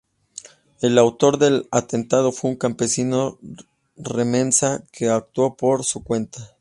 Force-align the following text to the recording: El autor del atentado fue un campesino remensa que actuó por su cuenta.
El 0.81 0.97
autor 0.97 1.37
del 1.37 1.67
atentado 1.69 2.31
fue 2.31 2.49
un 2.49 2.55
campesino 2.55 3.37
remensa 3.97 4.83
que 4.91 5.09
actuó 5.09 5.55
por 5.55 5.83
su 5.83 6.01
cuenta. 6.03 6.57